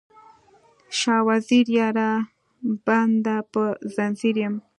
[0.99, 2.11] شاه وزیره یاره،
[2.85, 3.63] بنده په
[3.95, 4.55] ځنځیر یم